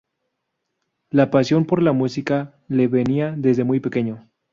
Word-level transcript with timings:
La 1.11 1.29
pasión 1.29 1.65
por 1.67 1.83
la 1.83 1.91
música 1.93 2.55
le 2.67 2.87
venía 2.87 3.35
desde 3.37 3.63
muy 3.65 3.79
pequeño. 3.79 4.27